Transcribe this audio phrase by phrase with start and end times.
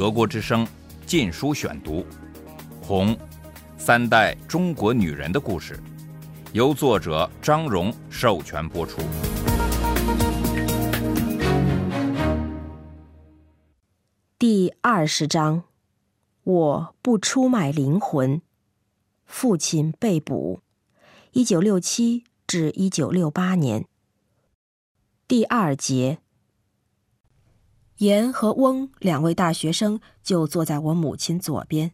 [0.00, 0.64] 德国之声
[1.04, 1.96] 《禁书选读》，
[2.80, 3.14] 《红》，
[3.76, 5.78] 三代中国女人的故事，
[6.54, 9.02] 由作者张荣授权播出。
[14.38, 15.64] 第二十章，
[16.44, 18.40] 我不出卖灵魂。
[19.26, 20.62] 父亲被捕，
[21.32, 23.84] 一九六七至一九六八年。
[25.28, 26.20] 第二节，
[28.00, 31.92] 严和翁两位大学生就坐在我母亲左边。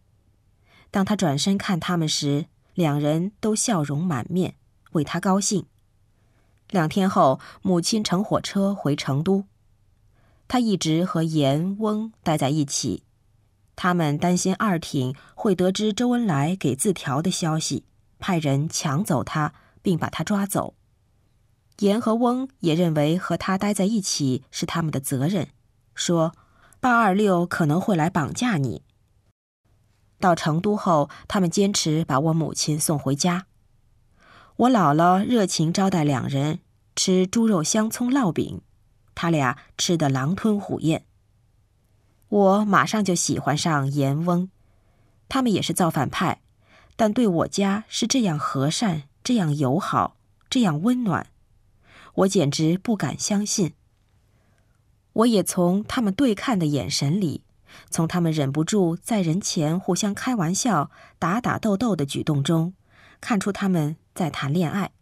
[0.92, 4.54] 当他转身看他们时，两人都笑容满面，
[4.92, 5.66] 为他高兴。
[6.70, 9.46] 两天后，母亲乘火车回成都，
[10.46, 13.02] 他一直和严、翁待在一起。
[13.74, 17.82] 他们担心二挺会得知周恩来给字条的消息，
[18.20, 19.52] 派人抢走他，
[19.82, 20.74] 并把他抓走。
[21.80, 25.48] 严和翁也认为和他待在一起是他们的责任，
[25.96, 26.36] 说
[26.78, 28.82] ：“八二六可能会来绑架你。”
[30.20, 33.46] 到成都后，他们坚持把我母亲送回家。
[34.56, 36.60] 我姥姥热情招待两人
[36.94, 38.60] 吃猪肉香葱烙饼，
[39.14, 41.04] 他俩吃得狼吞虎咽。
[42.28, 44.48] 我马上就喜欢上严翁，
[45.28, 46.40] 他们也是造反派，
[46.96, 50.16] 但对我家是这样和善、这样友好、
[50.48, 51.26] 这样温暖。
[52.14, 53.74] 我简直不敢相信。
[55.16, 57.42] 我也从他们对看的眼神里，
[57.88, 62.74] 从他们忍不住在人前互相开玩笑、打打斗斗的举动中，
[63.18, 64.92] 看出他们在谈恋爱。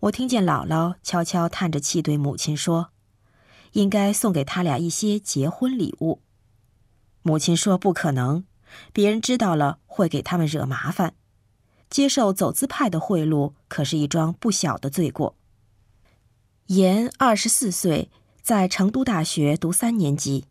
[0.00, 2.90] 我听见姥姥悄悄叹着气对母亲说
[3.72, 6.20] ：“应该送给他俩一些结婚礼物。”
[7.22, 8.44] 母亲说：“不可能，
[8.92, 11.14] 别人知道了会给他们惹麻烦。
[11.88, 15.36] 接受走资派的贿赂，可是一桩不小的罪过。”
[16.66, 18.10] 严二十四岁，
[18.42, 20.46] 在成都大学读三年级。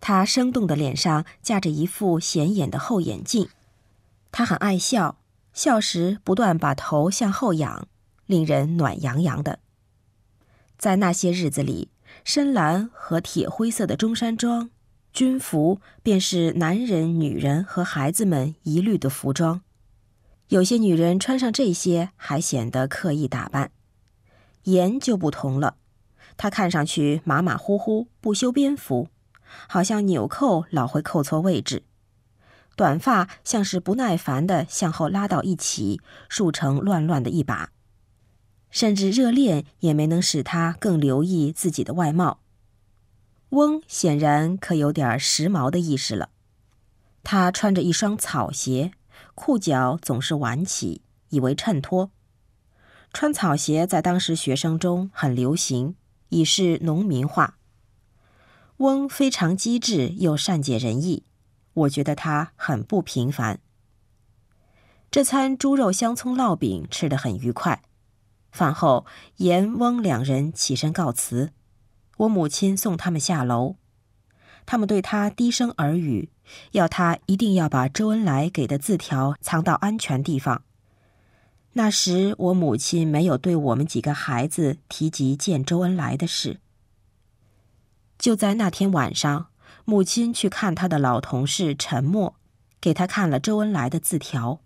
[0.00, 3.48] 他生动的脸上架着一副显眼的厚眼镜。
[4.30, 5.18] 他很爱笑，
[5.52, 7.86] 笑时不断把头向后仰，
[8.26, 9.60] 令人暖洋洋的。
[10.76, 11.88] 在那些日子里，
[12.24, 14.70] 深蓝和铁灰色的中山装、
[15.12, 19.62] 军服便是男人、女人和孩子们一律的服装。
[20.48, 23.70] 有些女人穿上这些还显得刻意打扮。
[24.64, 25.76] 颜就不同了，
[26.42, 29.06] 他看上去马马虎虎，不修边幅，
[29.68, 31.84] 好像纽扣老会扣错位置，
[32.74, 37.70] 短发像是不耐烦的向后拉到一起，竖成乱乱的一把，
[38.70, 42.40] 甚至热恋也没能使他更留意自己的外貌。
[43.50, 46.30] 翁显然可有点时髦的意识了，
[47.22, 48.90] 他穿着一双草鞋，
[49.36, 52.10] 裤脚总是挽起，以为衬托。
[53.12, 55.94] 穿草鞋在当时学生中很流行，
[56.32, 57.58] 已是农民化。
[58.78, 61.24] 翁非常机智又善解人意，
[61.74, 63.60] 我觉得他很不平凡。
[65.10, 67.82] 这餐猪肉香葱烙饼吃得很愉快。
[68.50, 69.04] 饭后，
[69.36, 71.52] 严翁两人起身告辞，
[72.16, 73.76] 我母亲送他们下楼。
[74.64, 76.30] 他们对他低声耳语，
[76.72, 80.62] 要他一定要把周恩来给的字条藏到安全地方。
[81.74, 86.60] 那时，我母亲没有对我们几个孩子提及见周恩来的事。
[88.18, 89.48] 就在那天晚上，
[89.86, 92.36] 母亲去看他的老同事陈默，
[92.78, 94.60] 给他看了周恩来的字条。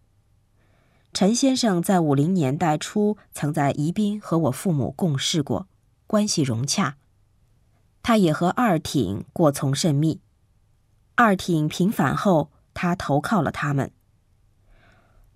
[1.13, 5.69] 陈先生在五零年代初曾在宜宾和我父母共事过，
[6.07, 6.97] 关系融洽。
[8.03, 10.21] 他也和二挺过从甚密。
[11.15, 13.93] 二挺平反后，他投靠了他们。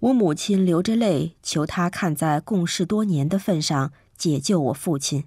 [0.00, 5.26] 我母亲流着泪求他看在共事多年的份上解救我父亲。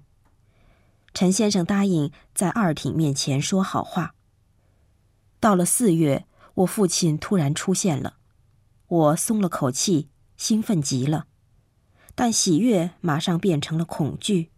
[1.12, 4.14] 陈先生答应在二挺面前说好话。
[5.38, 8.16] 到了四月，我父亲突然出现了，
[8.88, 11.26] 我松了口气，兴奋极了，
[12.16, 14.50] 但喜悦马上变成了恐惧。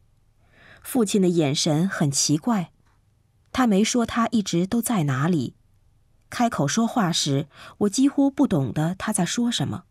[0.83, 2.73] 父亲的眼神很奇怪，
[3.53, 5.57] 他没说他一直都在哪里。
[6.31, 7.49] 开口说话时，
[7.79, 9.85] 我几乎不懂得他在说什么。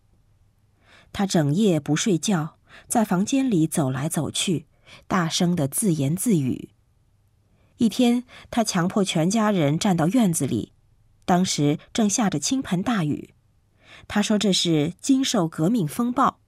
[1.15, 2.57] 他整夜不睡觉，
[2.89, 4.65] 在房间里走来走去，
[5.07, 6.71] 大声的自言自语。
[7.77, 10.73] 一天，他强迫全家人站到院子里，
[11.23, 13.33] 当时正下着倾盆大雨。
[14.09, 16.41] 他说这是经受革命风暴。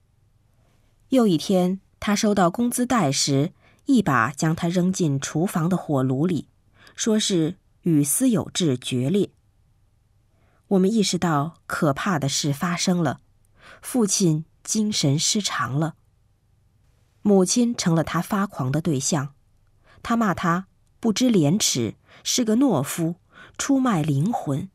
[1.08, 3.54] 又一天，他收到工资袋时，
[3.86, 6.46] 一把将它扔进厨房的火炉里，
[6.94, 9.30] 说是与私有制决裂。
[10.66, 13.20] 我们意识到可怕的事发生了，
[13.80, 14.44] 父亲。
[14.68, 15.94] 精神失常了。
[17.22, 19.32] 母亲成了他发狂的对象，
[20.02, 20.66] 他骂他
[21.00, 23.14] 不知廉耻，是个懦夫，
[23.56, 24.68] 出卖灵魂。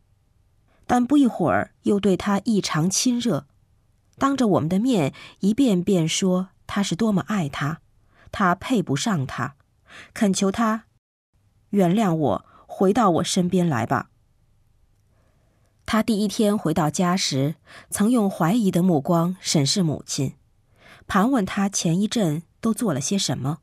[0.88, 3.46] 但不一会儿又对他异常亲热，
[4.18, 7.80] 当着我们的面一遍遍说他是多么爱他，
[8.32, 9.54] 他配不上他，
[10.16, 10.86] 恳求他
[11.70, 14.10] 原谅我，回到我身边来吧。
[15.94, 17.54] 他第一天回到家时，
[17.92, 20.34] 曾用怀疑的目光审视母亲，
[21.06, 23.60] 盘问他前一阵都做了些什么。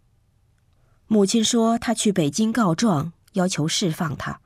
[1.09, 4.41] 母亲说他去北京告状，要求释放他。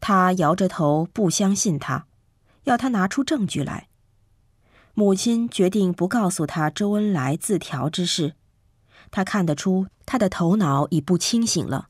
[0.00, 2.04] 他摇着头，不相信他，
[2.64, 3.88] 要他拿出证据来。
[4.92, 8.34] 母亲决定不告诉他周恩来字条之事，
[9.10, 11.88] 他看得出他的头脑已不清醒了，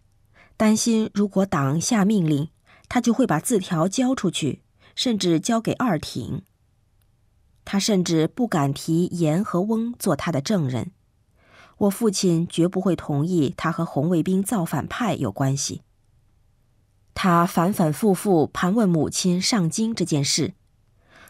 [0.56, 2.50] 担心如果党下命令，
[2.88, 4.62] 他就会把字条交出去，
[4.96, 6.42] 甚至交给二挺。
[7.64, 10.90] 他甚至不敢提严和翁做他的证人。
[11.78, 15.82] 我父亲绝不会同意他和红卫兵造反派有关系。
[17.12, 20.54] 他反反复复盘问母亲上京这件事，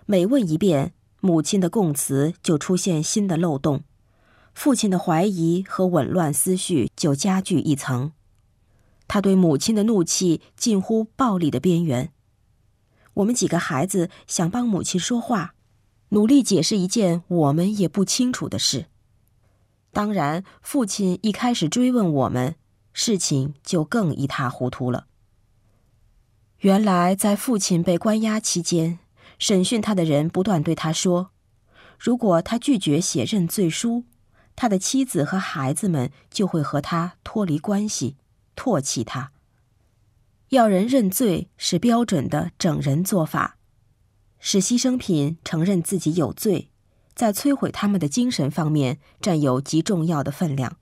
[0.04, 3.82] 每问一遍，母亲的供词就出现新的漏洞，
[4.52, 8.12] 父亲的怀疑和紊乱思绪就加剧一层。
[9.08, 12.12] 他对母亲的怒气近乎暴力的边缘。
[13.16, 15.54] 我们几个孩子想帮母亲说话，
[16.10, 18.86] 努力解释一件我们也不清楚的事。
[19.92, 22.56] 当然，父亲一开始追问我们，
[22.92, 25.06] 事情就更一塌糊涂了。
[26.58, 28.98] 原来，在父亲被关押期间，
[29.38, 31.30] 审讯他的人不断对他说
[31.98, 34.04] ：“如果他拒绝写认罪书，
[34.54, 38.16] 他的妻子和孩子们就会和他脱离关系，
[38.54, 39.32] 唾弃他。
[40.50, 43.56] 要人认罪是标准的整人做法，
[44.38, 46.70] 使牺牲品承认自己有罪，
[47.16, 50.76] 在摧毁他们的精神方面占有极重要的分量。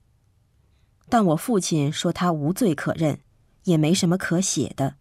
[1.09, 3.21] 但我父亲说他无罪可认，
[3.65, 4.97] 也没什么可写的。”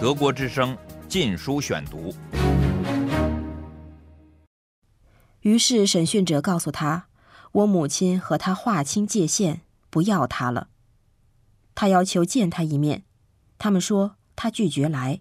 [0.00, 0.76] 德国之声
[1.08, 2.12] 《禁书选读》。
[5.40, 7.08] 于是审讯者告诉他
[7.50, 10.68] ：“我母亲和他划清界限，不要他了。
[11.74, 13.04] 他要求见他一面，
[13.58, 15.20] 他们说他拒绝来。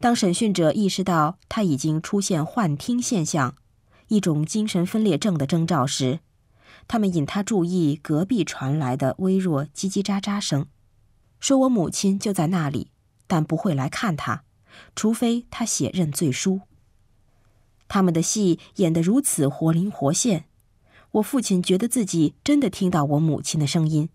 [0.00, 3.56] 当审讯者意识到他已经出现幻听现象，
[4.08, 6.20] 一种精神分裂症的征兆时，
[6.86, 10.66] 他们引他注意隔壁传来的微弱叽叽喳喳声，
[11.40, 12.90] 说我母亲就在那里。”
[13.30, 14.42] 但不会来看他，
[14.96, 16.62] 除非他写认罪书。
[17.86, 20.46] 他们的戏演得如此活灵活现，
[21.10, 24.08] 我父亲觉得自己真的听到我母亲的声音，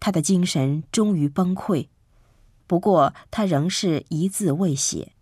[0.00, 1.88] 他的精神终于崩溃。
[2.66, 5.12] 不过他仍是一字未写。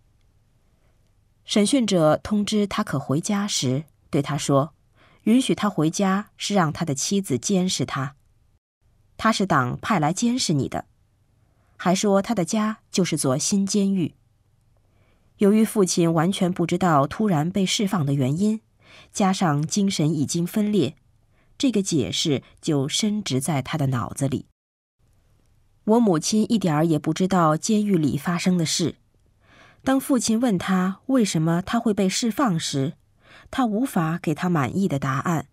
[1.45, 4.73] 审讯者通知他可回家时，对他说
[5.25, 8.15] ：“允许他回家是让他的妻子监视他，
[9.17, 10.85] 他是党派来监视你的。”
[11.75, 14.13] 还说他的家就是座新监狱。
[15.37, 18.61] 由于父亲完全不知道突然被释放的原因，
[19.11, 20.95] 加上精神已经分裂，
[21.57, 24.45] 这个解释就深植在他的脑子里。
[25.83, 28.95] 我母亲一点儿也不知道监狱里发生的事。
[29.83, 32.93] 当父亲问他为什么他会被释放时，
[33.49, 35.47] 他无法给他满意的答案。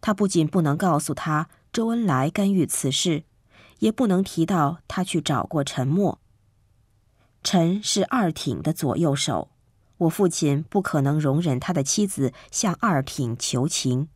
[0.00, 3.24] 他不仅不能告诉他周恩来干预此事。
[3.82, 6.20] 也不能提到他去找过陈默。
[7.42, 9.50] 陈是二挺的左右手，
[9.98, 14.06] 我父亲不可能容忍他的妻子向二挺求情，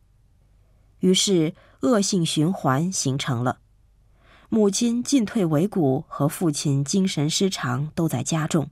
[0.99, 3.59] 于是恶性循环形成了。
[4.49, 8.69] 母亲进退维谷和父亲精神失常都在加重。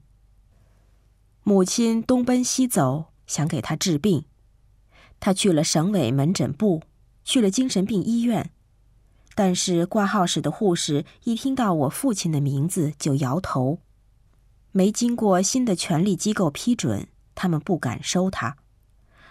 [1.42, 4.24] 母亲东奔西走想给他治病，
[5.20, 6.82] 他去了省委门诊部，
[7.24, 8.50] 去了精神病医院。
[9.34, 13.80] 但是挂号室的护士一听到我父亲的名字就摇头，
[14.72, 18.56] 没经过新的权力机构批准，他们不敢收他，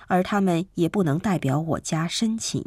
[0.05, 2.63] 而他们也不能代表我家申请。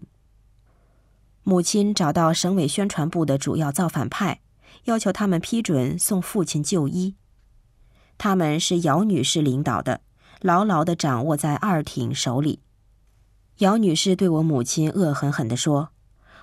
[1.48, 4.42] 母亲找到省委宣传部的主要造反派，
[4.84, 7.14] 要求他们批准送父亲就医。
[8.18, 10.02] 他们是姚女士领导的，
[10.42, 12.60] 牢牢地掌握在二挺手里。
[13.60, 15.88] 姚女士对我母亲恶狠狠地说。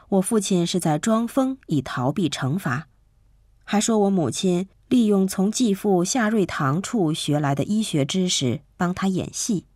[0.09, 2.87] 我父亲是在装疯以逃避惩罚，
[3.63, 9.67] 还说我母亲利用从继父夏瑞堂处学来的医学知识帮他演戏。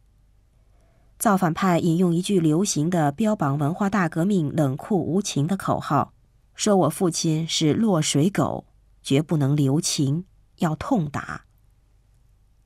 [1.20, 6.14] 造反派引用一句流行的标榜文化大革命冷酷无情的口号，
[6.56, 8.66] 说我父亲是落水狗，
[9.04, 10.24] 绝不能留情，
[10.60, 11.44] 要痛打。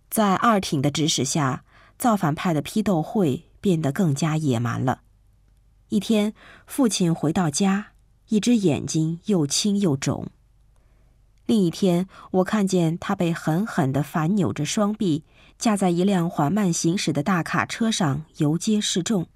[0.07, 1.65] 在二挺的指使下，
[1.97, 5.01] 造反派的批斗会变得更加野蛮了。
[5.89, 6.35] 一天，
[6.67, 7.93] 父亲回到家，
[8.27, 10.27] 一只眼睛又青又肿。
[11.47, 15.25] 另一天，我看见他被狠狠地反扭着双臂，
[15.57, 19.27] 架在一辆缓慢行驶的大卡车上游街示众。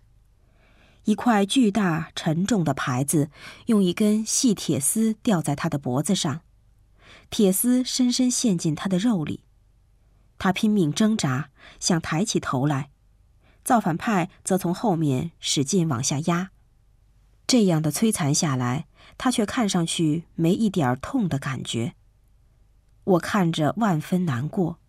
[1.06, 3.30] 一块巨大沉重的牌子
[3.68, 6.42] 用一根细铁丝吊在他的脖子上，
[7.30, 9.42] 铁丝深深陷进他的肉里。
[10.38, 12.90] 他拼命挣扎，想抬起头来，
[13.64, 16.52] 造反派则从后面使劲往下压。
[17.48, 21.94] 这样的摧残下来，他却看上去没一点痛的感觉。
[23.06, 24.80] 我看着万分难过，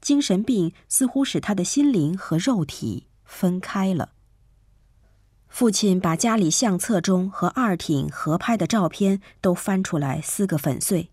[0.00, 4.12] 精神病似乎使他的心灵和肉体分开了。
[5.48, 11.10] 父亲把家里相册中和二挺合拍的照片都翻出来撕个粉碎，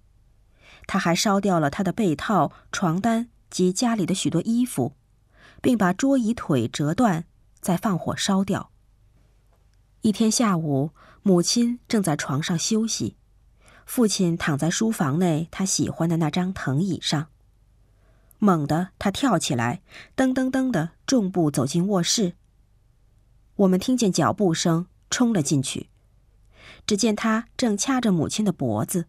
[0.85, 4.93] 他还烧掉了他的被套、床单及家里的许多衣服，
[5.61, 7.25] 并把桌椅腿折断，
[7.59, 8.69] 再放火烧掉。
[10.01, 10.91] 一天下午，
[11.23, 13.17] 母亲正在床上休息。
[13.87, 17.29] 父亲躺在书房内他喜欢的那张藤椅上。
[18.39, 19.81] 猛地，他跳起来，
[20.15, 22.35] 噔噔噔的重步走进卧室。
[23.55, 25.89] 我们听见脚步声，冲了进去。
[26.85, 29.05] 只见他正掐着母亲的脖子。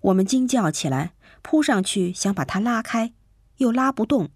[0.00, 3.14] 我们惊叫起来，扑上去想把他拉开，
[3.58, 4.30] 又拉不动。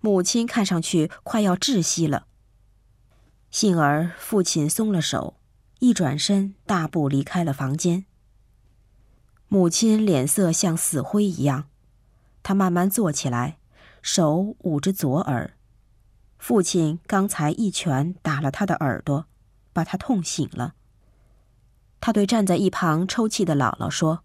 [0.00, 2.26] 母亲看上去快要窒息了。
[3.50, 5.36] 幸而父亲松了手，
[5.78, 8.04] 一转身，大步离开了房间。
[9.48, 11.68] 母亲脸色像死灰一样，
[12.48, 13.58] 他慢慢坐起来，
[14.00, 15.58] 手捂着左耳。
[16.38, 19.26] 父亲刚才一拳打了他的耳朵，
[19.74, 20.74] 把他痛醒了。
[22.00, 24.24] 他对站在一旁抽泣的姥姥说：“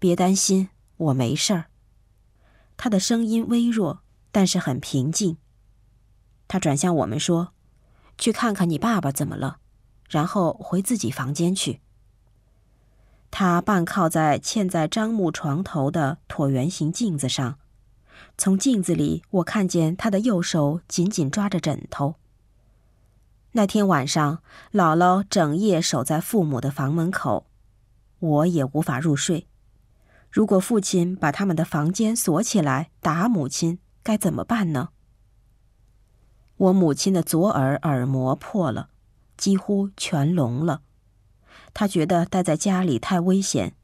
[0.00, 1.66] 别担心，我没事儿。”
[2.78, 4.00] 他的声音微弱，
[4.32, 5.36] 但是很平静。
[6.48, 7.52] 他转向我们说
[8.16, 9.58] ：“去看看你爸爸怎么了，
[10.08, 11.82] 然后回自己房间去。”
[13.36, 17.58] 他半靠在嵌在樟木床头的椭圆形镜子上，
[18.38, 22.14] 从镜子里我看见他的右手紧紧抓着枕头。
[23.50, 24.40] 那天晚上，
[24.72, 27.48] 姥姥整夜守在父母的房门口，
[28.20, 29.48] 我也无法入睡。
[30.30, 34.90] 如果父亲把他们的房间锁起来打母亲，该怎么办呢？
[36.56, 38.90] 我母亲的左耳耳膜破了，
[39.36, 40.82] 几乎全聋了。
[41.74, 43.74] 他觉得待在家里太危险，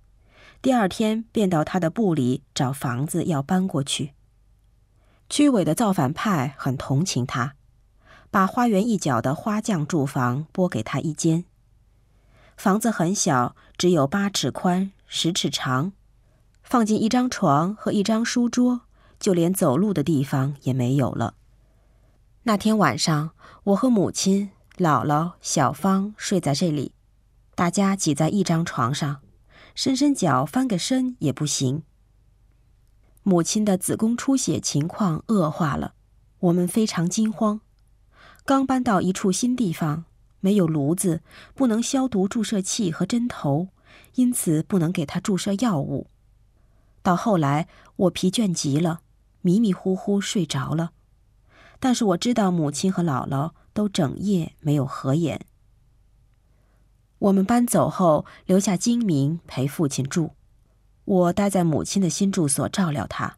[0.62, 4.14] 第二天便到他的部里找房子要搬过去。
[5.28, 7.54] 区委的造反派很同情他，
[8.30, 11.44] 把花园一角的花匠住房拨给他一间。
[12.56, 15.92] 房子很小，只有八尺宽、十尺长，
[16.62, 18.82] 放进一张床和一张书桌，
[19.18, 21.34] 就连走路的地方也没有了。
[22.42, 23.30] 那天晚上，
[23.64, 26.92] 我和母亲、姥姥、小芳睡在这里。
[27.60, 29.20] 大家挤在一张床上，
[29.74, 31.82] 伸伸脚、翻个身也不行。
[33.22, 35.92] 母亲的子宫出血情况恶化了，
[36.38, 37.60] 我们非常惊慌。
[38.46, 40.06] 刚搬到一处新地方，
[40.40, 41.20] 没有炉子，
[41.54, 43.68] 不能消毒注射器和针头，
[44.14, 46.06] 因此不能给她注射药物。
[47.02, 49.02] 到后来，我疲倦极了，
[49.42, 50.92] 迷迷糊糊睡着了。
[51.78, 55.44] 但是我知道母亲和姥姥都整夜没有合眼。
[57.20, 60.30] 我们搬走后，留下金明陪父亲住，
[61.04, 63.36] 我待在母亲的新住所照料他。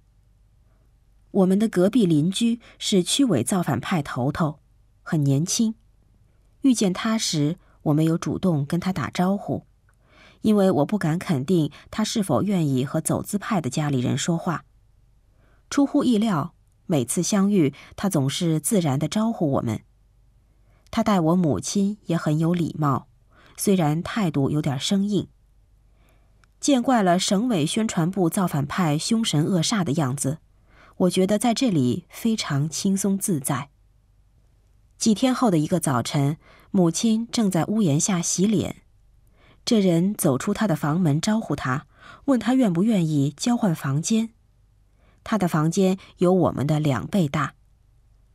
[1.33, 4.61] 我们的隔壁邻居是区委造反派头头，
[5.03, 5.75] 很年轻。
[6.61, 9.65] 遇见他时，我没有主动跟他打招呼，
[10.43, 14.65] 因为我不敢肯定他是否愿意和走资派的家里人说话。
[15.69, 16.55] 出乎意料，
[16.87, 19.81] 每次相遇，他总是自然的招呼我们。
[20.93, 23.09] 他待我母亲也很有礼貌。
[23.65, 25.29] 虽然态度有点生硬，
[26.59, 30.39] 见惯了省委宣传部造反派凶神恶煞的样子，
[30.97, 33.69] 我觉得在这里非常轻松自在。
[34.99, 36.39] 几天后的一个早晨，
[36.73, 38.83] 母亲正在屋檐下洗脸，
[39.65, 41.87] 这人走出他的房门招呼他，
[42.25, 44.31] 问他愿不愿意交换房间。
[45.23, 47.55] 他的房间有我们的两倍大，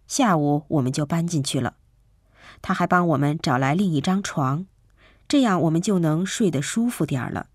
[0.07, 1.75] 下午我们就搬进去了。
[2.61, 4.67] 他还帮我们找来另一张床。
[5.27, 7.49] 这样我们就能睡得舒服点儿了。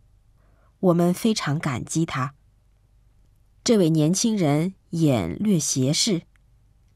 [0.81, 2.35] 我们非常感激他。
[3.65, 6.23] 这位年轻人眼略斜视，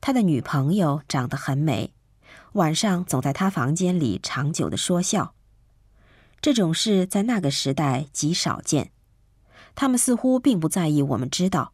[0.00, 1.94] 他的女朋友长得很美，
[2.52, 5.34] 晚上总在他房间里长久的说笑。
[6.40, 8.90] 这种事在那个时代极少见。
[9.74, 11.72] 他们似乎并不在意我们知道。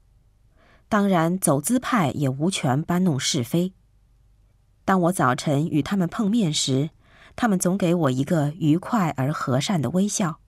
[0.88, 3.72] 当然，走资派也无权搬弄是非。
[4.84, 6.90] 当我早晨与他们碰面时，
[7.42, 10.38] 他们总给我一个愉快而和善的微笑，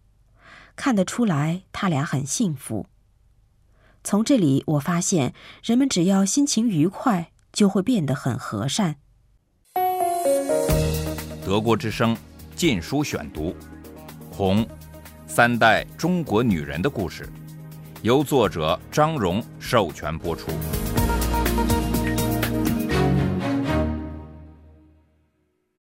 [0.76, 2.86] 看得出来他俩很幸福。
[4.04, 5.34] 从这里我发现，
[5.64, 8.94] 人们只要心情愉快，就会变得很和善。
[11.44, 12.14] 德国之声
[12.54, 13.50] 《禁书选读》，
[14.30, 14.64] 《红》，
[15.26, 17.28] 三代中国女人的故事，
[18.02, 20.52] 由作者张荣授权播出。